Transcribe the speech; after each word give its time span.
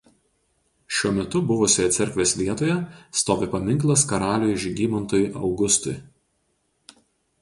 Šiuo 0.99 1.11
metu 1.17 1.41
buvusioje 1.51 1.91
cerkvės 1.97 2.33
vietoje 2.41 2.77
stovi 3.21 3.49
paminklas 3.53 4.07
karaliui 4.13 4.57
Žygimantui 4.65 5.21
Augustui. 5.43 5.97